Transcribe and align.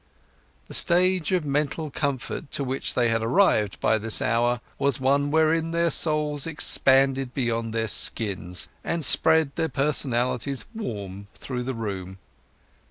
The 0.67 0.73
stage 0.73 1.31
of 1.31 1.45
mental 1.45 1.91
comfort 1.91 2.49
to 2.53 2.63
which 2.63 2.95
they 2.95 3.09
had 3.09 3.21
arrived 3.21 3.77
at 3.85 4.01
this 4.01 4.19
hour 4.19 4.59
was 4.79 4.99
one 4.99 5.29
wherein 5.29 5.69
their 5.69 5.91
souls 5.91 6.47
expanded 6.47 7.35
beyond 7.35 7.71
their 7.71 7.87
skins, 7.87 8.67
and 8.83 9.05
spread 9.05 9.55
their 9.57 9.69
personalities 9.69 10.65
warmly 10.73 11.27
through 11.35 11.61
the 11.65 11.75
room. 11.75 12.17